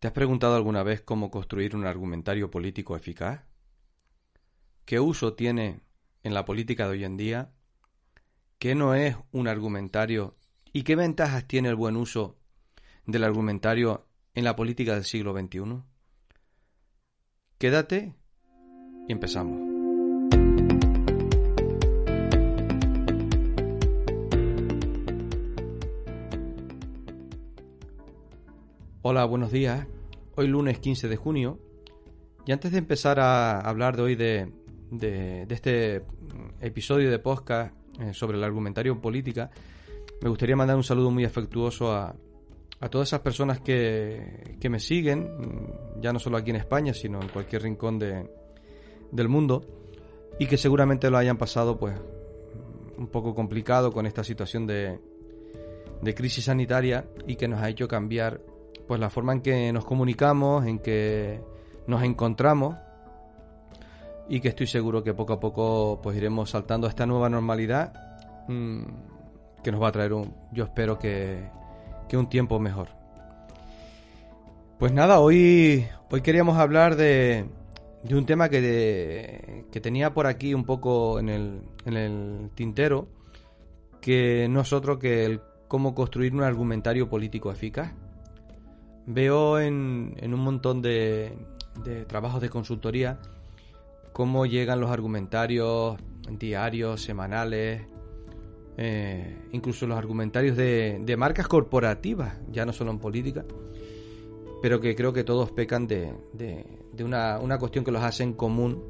¿Te 0.00 0.08
has 0.08 0.14
preguntado 0.14 0.56
alguna 0.56 0.82
vez 0.82 1.02
cómo 1.02 1.30
construir 1.30 1.76
un 1.76 1.86
argumentario 1.86 2.50
político 2.50 2.96
eficaz? 2.96 3.44
¿Qué 4.86 4.98
uso 4.98 5.34
tiene 5.34 5.82
en 6.22 6.32
la 6.32 6.46
política 6.46 6.86
de 6.86 6.92
hoy 6.92 7.04
en 7.04 7.18
día? 7.18 7.52
¿Qué 8.58 8.74
no 8.74 8.94
es 8.94 9.14
un 9.30 9.46
argumentario? 9.46 10.38
¿Y 10.72 10.84
qué 10.84 10.96
ventajas 10.96 11.46
tiene 11.46 11.68
el 11.68 11.76
buen 11.76 11.96
uso 11.96 12.38
del 13.04 13.24
argumentario 13.24 14.06
en 14.34 14.44
la 14.44 14.56
política 14.56 14.94
del 14.94 15.04
siglo 15.04 15.38
XXI? 15.38 15.82
Quédate 17.58 18.14
y 19.06 19.12
empezamos. 19.12 19.69
Hola, 29.02 29.24
buenos 29.24 29.50
días. 29.50 29.86
Hoy 30.36 30.46
lunes 30.46 30.78
15 30.78 31.08
de 31.08 31.16
junio. 31.16 31.58
Y 32.44 32.52
antes 32.52 32.70
de 32.70 32.76
empezar 32.76 33.18
a 33.18 33.58
hablar 33.58 33.96
de 33.96 34.02
hoy 34.02 34.14
de, 34.14 34.52
este 35.48 36.02
episodio 36.60 37.10
de 37.10 37.18
podcast 37.18 37.74
eh, 37.98 38.12
sobre 38.12 38.36
el 38.36 38.44
argumentario 38.44 38.92
en 38.92 39.00
política, 39.00 39.50
me 40.20 40.28
gustaría 40.28 40.54
mandar 40.54 40.76
un 40.76 40.84
saludo 40.84 41.10
muy 41.10 41.24
afectuoso 41.24 41.90
a, 41.90 42.14
todas 42.90 43.08
esas 43.08 43.20
personas 43.20 43.60
que, 43.60 44.58
que, 44.60 44.68
me 44.68 44.78
siguen, 44.78 45.20
mm, 45.22 46.02
ya 46.02 46.12
no 46.12 46.18
solo 46.18 46.36
aquí 46.36 46.50
en 46.50 46.56
España, 46.56 46.92
sino 46.92 47.22
en 47.22 47.28
cualquier 47.28 47.62
rincón 47.62 47.98
de, 47.98 48.30
del 49.12 49.28
mundo, 49.30 49.64
y 50.38 50.44
que 50.46 50.58
seguramente 50.58 51.08
lo 51.08 51.16
hayan 51.16 51.38
pasado 51.38 51.78
pues 51.78 51.98
un 52.98 53.06
poco 53.06 53.34
complicado 53.34 53.92
con 53.92 54.04
esta 54.04 54.22
situación 54.22 54.66
de, 54.66 55.00
de 56.02 56.14
crisis 56.14 56.44
sanitaria 56.44 57.08
y 57.26 57.36
que 57.36 57.48
nos 57.48 57.62
ha 57.62 57.70
hecho 57.70 57.88
cambiar 57.88 58.42
pues 58.90 58.98
la 58.98 59.08
forma 59.08 59.32
en 59.34 59.40
que 59.40 59.72
nos 59.72 59.84
comunicamos, 59.84 60.66
en 60.66 60.80
que 60.80 61.40
nos 61.86 62.02
encontramos 62.02 62.74
y 64.28 64.40
que 64.40 64.48
estoy 64.48 64.66
seguro 64.66 65.04
que 65.04 65.14
poco 65.14 65.34
a 65.34 65.38
poco 65.38 66.00
pues 66.02 66.16
iremos 66.16 66.50
saltando 66.50 66.88
a 66.88 66.90
esta 66.90 67.06
nueva 67.06 67.28
normalidad 67.28 67.92
mmm, 68.48 68.82
que 69.62 69.70
nos 69.70 69.80
va 69.80 69.86
a 69.86 69.92
traer 69.92 70.12
un, 70.12 70.34
yo 70.50 70.64
espero 70.64 70.98
que, 70.98 71.48
que 72.08 72.16
un 72.16 72.28
tiempo 72.28 72.58
mejor. 72.58 72.88
Pues 74.80 74.90
nada, 74.90 75.20
hoy, 75.20 75.86
hoy 76.10 76.20
queríamos 76.22 76.58
hablar 76.58 76.96
de, 76.96 77.48
de 78.02 78.16
un 78.16 78.26
tema 78.26 78.48
que, 78.48 79.66
que 79.70 79.80
tenía 79.80 80.12
por 80.12 80.26
aquí 80.26 80.52
un 80.52 80.64
poco 80.64 81.20
en 81.20 81.28
el, 81.28 81.62
en 81.84 81.96
el 81.96 82.50
tintero, 82.56 83.06
que 84.00 84.48
no 84.50 84.62
es 84.62 84.72
otro 84.72 84.98
que 84.98 85.26
el 85.26 85.40
cómo 85.68 85.94
construir 85.94 86.34
un 86.34 86.42
argumentario 86.42 87.08
político 87.08 87.52
eficaz. 87.52 87.94
Veo 89.06 89.58
en, 89.58 90.14
en 90.18 90.34
un 90.34 90.40
montón 90.40 90.82
de, 90.82 91.32
de, 91.84 92.04
trabajos 92.04 92.40
de 92.40 92.48
consultoría 92.48 93.18
cómo 94.12 94.46
llegan 94.46 94.80
los 94.80 94.90
argumentarios 94.90 95.98
diarios, 96.38 97.02
semanales, 97.02 97.82
eh, 98.76 99.36
incluso 99.52 99.86
los 99.86 99.98
argumentarios 99.98 100.56
de, 100.56 101.00
de, 101.02 101.16
marcas 101.16 101.48
corporativas, 101.48 102.38
ya 102.50 102.64
no 102.64 102.72
solo 102.72 102.90
en 102.90 102.98
política, 102.98 103.44
pero 104.62 104.80
que 104.80 104.94
creo 104.94 105.12
que 105.12 105.24
todos 105.24 105.50
pecan 105.50 105.86
de, 105.86 106.12
de, 106.32 106.64
de 106.92 107.04
una, 107.04 107.38
una, 107.40 107.58
cuestión 107.58 107.84
que 107.84 107.90
los 107.90 108.02
hace 108.02 108.22
en 108.22 108.34
común, 108.34 108.82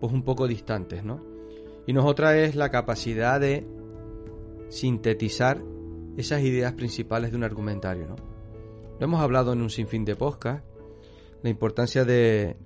pues 0.00 0.12
un 0.12 0.22
poco 0.22 0.46
distantes, 0.46 1.04
¿no? 1.04 1.20
Y 1.86 1.92
nos 1.92 2.04
otra 2.06 2.38
es 2.38 2.54
la 2.54 2.70
capacidad 2.70 3.40
de 3.40 3.66
sintetizar 4.68 5.62
esas 6.16 6.42
ideas 6.42 6.72
principales 6.72 7.30
de 7.30 7.36
un 7.36 7.44
argumentario, 7.44 8.06
¿no? 8.06 8.33
Lo 8.98 9.06
hemos 9.06 9.20
hablado 9.20 9.52
en 9.52 9.60
un 9.60 9.70
sinfín 9.70 10.04
de 10.04 10.16
podcast, 10.16 10.64
la 11.42 11.50
importancia 11.50 12.04
de, 12.04 12.56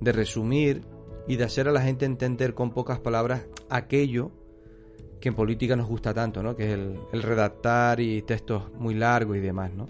de 0.00 0.12
resumir 0.12 0.82
y 1.26 1.36
de 1.36 1.44
hacer 1.44 1.68
a 1.68 1.72
la 1.72 1.80
gente 1.80 2.04
entender 2.04 2.54
con 2.54 2.70
pocas 2.70 3.00
palabras 3.00 3.46
aquello 3.70 4.30
que 5.20 5.30
en 5.30 5.34
política 5.34 5.74
nos 5.74 5.88
gusta 5.88 6.12
tanto, 6.12 6.42
¿no? 6.42 6.54
Que 6.54 6.66
es 6.66 6.74
el, 6.74 6.98
el, 7.12 7.22
redactar 7.22 7.98
y 7.98 8.20
textos 8.22 8.70
muy 8.78 8.94
largos 8.94 9.38
y 9.38 9.40
demás, 9.40 9.72
¿no? 9.72 9.86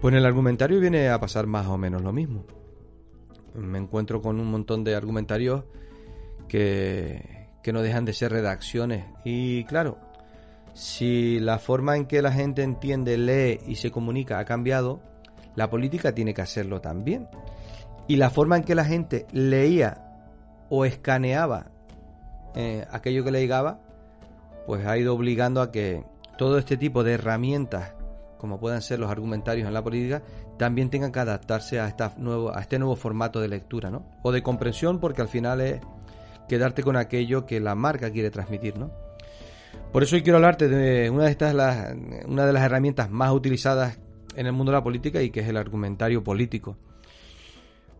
Pues 0.00 0.12
en 0.12 0.18
el 0.18 0.26
argumentario 0.26 0.80
viene 0.80 1.08
a 1.08 1.20
pasar 1.20 1.46
más 1.46 1.68
o 1.68 1.78
menos 1.78 2.02
lo 2.02 2.12
mismo. 2.12 2.44
Me 3.54 3.78
encuentro 3.78 4.20
con 4.20 4.40
un 4.40 4.50
montón 4.50 4.82
de 4.82 4.96
argumentarios 4.96 5.64
que, 6.48 7.48
que 7.62 7.72
no 7.72 7.82
dejan 7.82 8.04
de 8.04 8.12
ser 8.12 8.32
redacciones. 8.32 9.04
Y 9.24 9.64
claro, 9.64 9.98
si 10.78 11.40
la 11.40 11.58
forma 11.58 11.96
en 11.96 12.06
que 12.06 12.22
la 12.22 12.30
gente 12.30 12.62
entiende, 12.62 13.18
lee 13.18 13.58
y 13.66 13.74
se 13.74 13.90
comunica 13.90 14.38
ha 14.38 14.44
cambiado, 14.44 15.00
la 15.56 15.68
política 15.68 16.14
tiene 16.14 16.34
que 16.34 16.42
hacerlo 16.42 16.80
también. 16.80 17.28
Y 18.06 18.14
la 18.14 18.30
forma 18.30 18.56
en 18.56 18.62
que 18.62 18.76
la 18.76 18.84
gente 18.84 19.26
leía 19.32 20.04
o 20.68 20.84
escaneaba 20.84 21.72
eh, 22.54 22.86
aquello 22.92 23.24
que 23.24 23.32
le 23.32 23.40
llegaba, 23.40 23.80
pues 24.68 24.86
ha 24.86 24.96
ido 24.96 25.16
obligando 25.16 25.62
a 25.62 25.72
que 25.72 26.04
todo 26.36 26.58
este 26.58 26.76
tipo 26.76 27.02
de 27.02 27.14
herramientas, 27.14 27.94
como 28.38 28.60
puedan 28.60 28.80
ser 28.80 29.00
los 29.00 29.10
argumentarios 29.10 29.66
en 29.66 29.74
la 29.74 29.82
política, 29.82 30.22
también 30.58 30.90
tengan 30.90 31.10
que 31.10 31.18
adaptarse 31.18 31.80
a, 31.80 31.88
esta 31.88 32.12
nuevo, 32.18 32.54
a 32.54 32.60
este 32.60 32.78
nuevo 32.78 32.94
formato 32.94 33.40
de 33.40 33.48
lectura, 33.48 33.90
¿no? 33.90 34.04
O 34.22 34.30
de 34.30 34.44
comprensión, 34.44 35.00
porque 35.00 35.22
al 35.22 35.28
final 35.28 35.60
es 35.60 35.80
quedarte 36.48 36.84
con 36.84 36.96
aquello 36.96 37.46
que 37.46 37.58
la 37.58 37.74
marca 37.74 38.12
quiere 38.12 38.30
transmitir, 38.30 38.78
¿no? 38.78 39.07
Por 39.92 40.02
eso 40.02 40.16
hoy 40.16 40.22
quiero 40.22 40.36
hablarte 40.36 40.68
de 40.68 41.08
una 41.10 41.24
de 41.24 41.30
estas 41.30 41.54
las, 41.54 41.94
una 42.26 42.46
de 42.46 42.52
las 42.52 42.62
herramientas 42.62 43.10
más 43.10 43.32
utilizadas 43.32 43.98
en 44.36 44.46
el 44.46 44.52
mundo 44.52 44.70
de 44.70 44.78
la 44.78 44.84
política 44.84 45.22
y 45.22 45.30
que 45.30 45.40
es 45.40 45.48
el 45.48 45.56
argumentario 45.56 46.22
político. 46.22 46.76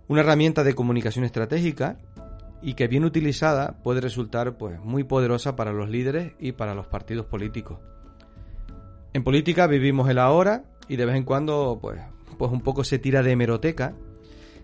Una 0.06 0.20
herramienta 0.20 0.64
de 0.64 0.74
comunicación 0.74 1.24
estratégica 1.24 1.98
y 2.62 2.74
que 2.74 2.88
bien 2.88 3.04
utilizada 3.04 3.78
puede 3.82 4.00
resultar 4.00 4.56
pues 4.56 4.78
muy 4.80 5.04
poderosa 5.04 5.56
para 5.56 5.72
los 5.72 5.88
líderes 5.88 6.32
y 6.38 6.52
para 6.52 6.74
los 6.74 6.86
partidos 6.86 7.26
políticos. 7.26 7.78
En 9.12 9.24
política 9.24 9.66
vivimos 9.66 10.08
el 10.08 10.18
ahora 10.18 10.64
y 10.88 10.96
de 10.96 11.06
vez 11.06 11.16
en 11.16 11.24
cuando 11.24 11.78
pues, 11.80 12.00
pues 12.36 12.52
un 12.52 12.60
poco 12.60 12.84
se 12.84 12.98
tira 12.98 13.22
de 13.22 13.32
hemeroteca. 13.32 13.94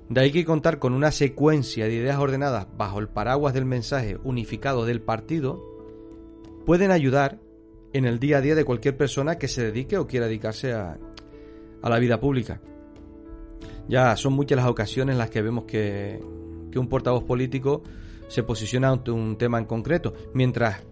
De 0.08 0.20
ahí 0.20 0.30
que 0.30 0.44
contar 0.44 0.78
con 0.78 0.92
una 0.92 1.10
secuencia 1.10 1.86
de 1.86 1.94
ideas 1.94 2.18
ordenadas 2.18 2.66
bajo 2.76 2.98
el 2.98 3.08
paraguas 3.08 3.54
del 3.54 3.64
mensaje 3.64 4.18
unificado 4.22 4.84
del 4.84 5.00
partido 5.00 5.73
pueden 6.64 6.90
ayudar 6.90 7.38
en 7.92 8.04
el 8.04 8.18
día 8.18 8.38
a 8.38 8.40
día 8.40 8.54
de 8.54 8.64
cualquier 8.64 8.96
persona 8.96 9.38
que 9.38 9.48
se 9.48 9.62
dedique 9.62 9.96
o 9.96 10.06
quiera 10.06 10.26
dedicarse 10.26 10.72
a, 10.72 10.98
la 11.82 11.98
vida 11.98 12.18
pública. 12.18 12.60
Ya 13.88 14.16
son 14.16 14.32
muchas 14.32 14.56
las 14.56 14.66
ocasiones 14.66 15.12
en 15.14 15.18
las 15.18 15.28
que 15.28 15.42
vemos 15.42 15.64
que, 15.64 16.18
que 16.72 16.78
un 16.78 16.88
portavoz 16.88 17.24
político 17.24 17.82
se 18.28 18.42
posiciona 18.42 18.88
ante 18.88 19.10
un 19.10 19.36
tema 19.36 19.58
en 19.58 19.66
concreto, 19.66 20.14
mientras 20.32 20.82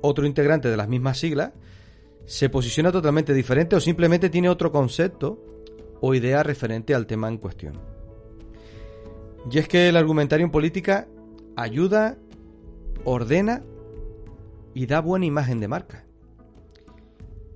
otro 0.00 0.26
integrante 0.26 0.68
de 0.68 0.76
las 0.76 0.88
mismas 0.88 1.18
siglas 1.18 1.52
se 2.24 2.48
posiciona 2.48 2.90
totalmente 2.90 3.34
diferente 3.34 3.76
o 3.76 3.80
simplemente 3.80 4.30
tiene 4.30 4.48
otro 4.48 4.72
concepto 4.72 5.38
o 6.00 6.14
idea 6.14 6.42
referente 6.42 6.94
al 6.94 7.06
tema 7.06 7.28
en 7.28 7.38
cuestión. 7.38 7.78
Y 9.50 9.58
es 9.58 9.68
que 9.68 9.88
el 9.88 9.96
argumentario 9.96 10.46
en 10.46 10.52
política 10.52 11.08
ayuda, 11.56 12.16
ordena 13.04 13.62
y 14.74 14.86
da 14.86 15.00
buena 15.00 15.26
imagen 15.26 15.60
de 15.60 15.68
marca. 15.68 16.04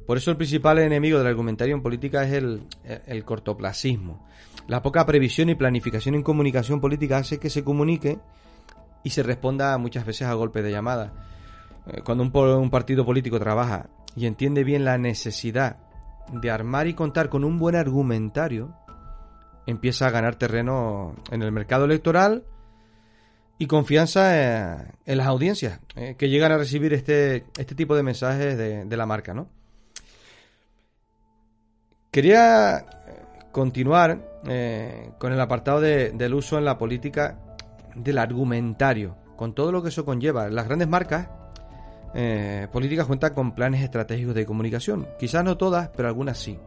Por 0.06 0.16
eso 0.16 0.30
el 0.30 0.36
principal 0.36 0.78
enemigo 0.78 1.18
del 1.18 1.26
argumentario 1.26 1.74
en 1.74 1.82
política 1.82 2.22
es 2.24 2.32
el, 2.32 2.62
el, 3.06 3.24
cortoplacismo. 3.24 4.24
La 4.68 4.82
poca 4.82 5.04
previsión 5.04 5.48
y 5.48 5.56
planificación 5.56 6.14
en 6.14 6.22
comunicación 6.22 6.80
política 6.80 7.18
hace 7.18 7.38
que 7.38 7.50
se 7.50 7.64
comunique 7.64 8.18
y 9.02 9.10
se 9.10 9.24
responda 9.24 9.76
muchas 9.78 10.06
veces 10.06 10.28
a 10.28 10.34
golpe 10.34 10.62
de 10.62 10.70
llamada. 10.70 11.12
Eh, 11.86 12.02
cuando 12.04 12.22
un 12.22 12.70
partido 12.70 13.04
político 13.04 13.38
trabaja 13.40 13.88
y 14.14 14.26
entiende 14.26 14.62
bien 14.62 14.84
la 14.84 14.96
necesidad 14.96 15.78
de 16.32 16.50
armar 16.50 16.86
y 16.86 16.94
contar 16.94 17.28
con 17.28 17.44
un 17.44 17.58
buen 17.58 17.74
argumentario, 17.74 18.74
empieza 19.66 20.06
a 20.06 20.10
ganar 20.10 20.36
terreno 20.36 21.14
en 21.30 21.42
el 21.42 21.52
mercado 21.52 21.84
electoral 21.84 22.44
y 23.58 23.66
confianza 23.66 24.76
en, 24.76 24.92
en 25.06 25.18
las 25.18 25.26
audiencias 25.26 25.80
eh, 25.94 26.14
que 26.18 26.28
llegan 26.28 26.52
a 26.52 26.58
recibir 26.58 26.92
este, 26.92 27.46
este 27.56 27.74
tipo 27.74 27.96
de 27.96 28.02
mensajes 28.02 28.56
de, 28.56 28.96
la 28.96 29.06
marca, 29.06 29.32
¿no? 29.34 29.48
Quería 32.10 32.78
eh, 32.78 32.84
continuar 33.52 34.40
eh, 34.46 35.10
con 35.18 35.32
el 35.32 35.40
apartado 35.40 35.80
del 35.80 36.34
uso 36.34 36.58
en 36.58 36.64
la 36.64 36.78
política 36.78 37.38
del 37.94 38.18
argumentario, 38.18 39.16
con 39.36 39.54
todo 39.54 39.72
lo 39.72 39.82
que 39.82 39.88
eso 39.88 40.04
conlleva. 40.04 40.48
Las 40.48 40.66
grandes 40.66 40.88
marcas 40.88 41.28
eh, 42.14 42.68
políticas 42.72 43.06
cuentan 43.06 43.34
con 43.34 43.54
planes 43.54 43.82
estratégicos 43.82 44.34
de 44.34 44.46
comunicación. 44.46 45.06
Quizás 45.18 45.44
no 45.44 45.58
todas, 45.58 45.90
pero 45.90 46.08
algunas 46.08 46.38
sí. 46.38 46.58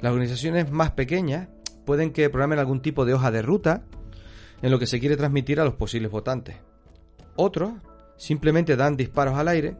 Las 0.00 0.12
organizaciones 0.12 0.70
más 0.70 0.90
pequeñas 0.90 1.48
pueden 1.86 2.12
que 2.12 2.28
programen 2.28 2.58
algún 2.58 2.82
tipo 2.82 3.06
de 3.06 3.14
hoja 3.14 3.30
de 3.30 3.40
ruta 3.40 3.84
en 4.62 4.70
lo 4.70 4.78
que 4.78 4.86
se 4.86 5.00
quiere 5.00 5.16
transmitir 5.16 5.60
a 5.60 5.64
los 5.64 5.74
posibles 5.74 6.10
votantes. 6.10 6.56
Otros 7.36 7.72
simplemente 8.16 8.76
dan 8.76 8.96
disparos 8.96 9.36
al 9.36 9.48
aire 9.48 9.76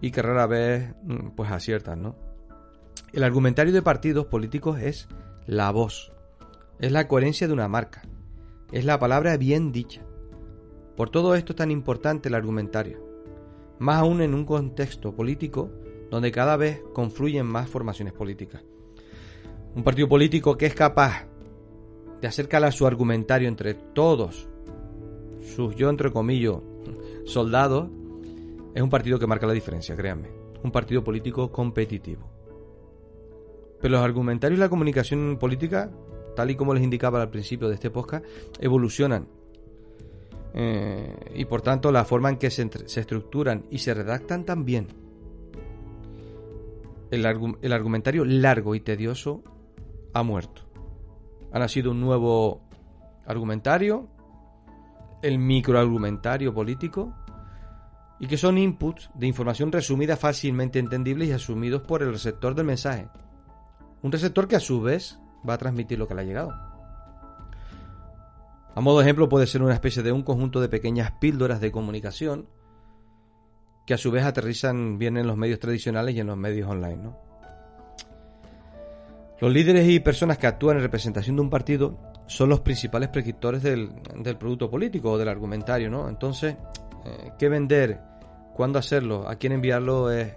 y 0.00 0.10
que 0.10 0.22
rara 0.22 0.46
vez 0.46 0.94
mm, 1.02 1.30
pues 1.30 1.50
aciertan, 1.50 2.02
¿no? 2.02 2.16
El 3.12 3.22
argumentario 3.22 3.72
de 3.72 3.82
partidos 3.82 4.26
políticos 4.26 4.80
es 4.80 5.08
la 5.46 5.70
voz, 5.70 6.12
es 6.80 6.92
la 6.92 7.06
coherencia 7.06 7.46
de 7.46 7.52
una 7.52 7.68
marca, 7.68 8.02
es 8.72 8.84
la 8.84 8.98
palabra 8.98 9.36
bien 9.36 9.72
dicha. 9.72 10.02
Por 10.96 11.10
todo 11.10 11.34
esto 11.34 11.52
es 11.52 11.56
tan 11.56 11.70
importante 11.70 12.28
el 12.28 12.34
argumentario, 12.34 12.98
más 13.78 13.98
aún 13.98 14.20
en 14.20 14.34
un 14.34 14.44
contexto 14.44 15.14
político 15.14 15.70
donde 16.10 16.32
cada 16.32 16.56
vez 16.56 16.82
confluyen 16.92 17.46
más 17.46 17.68
formaciones 17.68 18.12
políticas. 18.12 18.62
Un 19.74 19.82
partido 19.82 20.08
político 20.08 20.56
que 20.56 20.66
es 20.66 20.74
capaz 20.74 21.26
de 22.24 22.28
hacer 22.28 22.48
calar 22.48 22.72
su 22.72 22.86
argumentario 22.86 23.48
entre 23.48 23.74
todos 23.74 24.48
sus, 25.42 25.76
yo 25.76 25.90
entre 25.90 26.10
comillas, 26.10 26.56
soldados, 27.26 27.90
es 28.74 28.80
un 28.80 28.88
partido 28.88 29.18
que 29.18 29.26
marca 29.26 29.46
la 29.46 29.52
diferencia, 29.52 29.94
créanme. 29.94 30.30
Un 30.62 30.72
partido 30.72 31.04
político 31.04 31.52
competitivo. 31.52 32.26
Pero 33.78 33.96
los 33.96 34.02
argumentarios 34.02 34.56
y 34.56 34.60
la 34.62 34.70
comunicación 34.70 35.36
política, 35.38 35.92
tal 36.34 36.50
y 36.50 36.56
como 36.56 36.72
les 36.72 36.82
indicaba 36.82 37.20
al 37.20 37.28
principio 37.28 37.68
de 37.68 37.74
este 37.74 37.90
podcast, 37.90 38.24
evolucionan. 38.58 39.28
Eh, 40.54 41.14
y 41.34 41.44
por 41.44 41.60
tanto, 41.60 41.92
la 41.92 42.06
forma 42.06 42.30
en 42.30 42.38
que 42.38 42.50
se, 42.50 42.62
estructuran 42.62 43.66
y 43.70 43.80
se 43.80 43.92
redactan 43.92 44.46
también. 44.46 44.86
El, 47.10 47.26
el 47.60 47.72
argumentario 47.74 48.24
largo 48.24 48.74
y 48.74 48.80
tedioso 48.80 49.42
ha 50.14 50.22
muerto. 50.22 50.63
Ha 51.54 51.58
nacido 51.60 51.92
un 51.92 52.00
nuevo 52.00 52.62
argumentario, 53.26 54.08
el 55.22 55.38
microargumentario 55.38 56.52
político, 56.52 57.14
y 58.18 58.26
que 58.26 58.36
son 58.36 58.58
inputs 58.58 59.08
de 59.14 59.28
información 59.28 59.70
resumida 59.70 60.16
fácilmente 60.16 60.80
entendibles 60.80 61.28
y 61.28 61.32
asumidos 61.32 61.82
por 61.82 62.02
el 62.02 62.10
receptor 62.10 62.56
del 62.56 62.66
mensaje. 62.66 63.08
Un 64.02 64.10
receptor 64.10 64.48
que 64.48 64.56
a 64.56 64.60
su 64.60 64.80
vez 64.80 65.20
va 65.48 65.54
a 65.54 65.58
transmitir 65.58 65.96
lo 65.96 66.08
que 66.08 66.16
le 66.16 66.22
ha 66.22 66.24
llegado. 66.24 66.50
A 68.74 68.80
modo 68.80 68.98
de 68.98 69.04
ejemplo 69.04 69.28
puede 69.28 69.46
ser 69.46 69.62
una 69.62 69.74
especie 69.74 70.02
de 70.02 70.10
un 70.10 70.24
conjunto 70.24 70.60
de 70.60 70.68
pequeñas 70.68 71.12
píldoras 71.20 71.60
de 71.60 71.70
comunicación 71.70 72.48
que 73.86 73.94
a 73.94 73.98
su 73.98 74.10
vez 74.10 74.24
aterrizan 74.24 74.98
bien 74.98 75.18
en 75.18 75.28
los 75.28 75.36
medios 75.36 75.60
tradicionales 75.60 76.16
y 76.16 76.20
en 76.20 76.26
los 76.26 76.36
medios 76.36 76.68
online. 76.68 76.96
¿no? 76.96 77.33
Los 79.40 79.52
líderes 79.52 79.88
y 79.88 80.00
personas 80.00 80.38
que 80.38 80.46
actúan 80.46 80.76
en 80.76 80.82
representación 80.82 81.36
de 81.36 81.42
un 81.42 81.50
partido 81.50 81.98
son 82.26 82.48
los 82.48 82.60
principales 82.60 83.08
prescriptores 83.08 83.62
del, 83.62 83.90
producto 84.38 84.70
político 84.70 85.12
o 85.12 85.18
del 85.18 85.28
argumentario, 85.28 85.90
¿no? 85.90 86.08
Entonces, 86.08 86.56
eh, 87.04 87.32
¿qué 87.38 87.48
vender? 87.48 88.00
¿Cuándo 88.54 88.78
hacerlo? 88.78 89.28
¿A 89.28 89.36
quién 89.36 89.52
enviarlo? 89.52 90.12
Eh, 90.12 90.36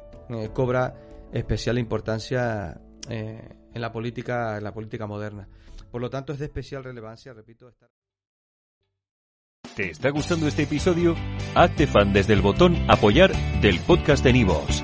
cobra 0.53 0.95
especial 1.31 1.77
importancia 1.77 2.79
eh, 3.09 3.49
en 3.73 3.81
la 3.81 3.91
política, 3.91 4.57
en 4.57 4.63
la 4.63 4.73
política 4.73 5.07
moderna. 5.07 5.47
Por 5.91 6.01
lo 6.01 6.09
tanto, 6.09 6.33
es 6.33 6.39
de 6.39 6.45
especial 6.45 6.83
relevancia, 6.83 7.33
repito, 7.33 7.69
estar... 7.69 7.89
¿Te 9.75 9.91
está 9.91 10.09
gustando 10.09 10.47
este 10.47 10.63
episodio? 10.63 11.15
Hazte 11.53 11.85
fan 11.85 12.11
desde 12.11 12.33
el 12.33 12.41
botón 12.41 12.75
apoyar 12.89 13.31
del 13.61 13.79
podcast 13.81 14.23
de 14.23 14.33
Nivos. 14.33 14.83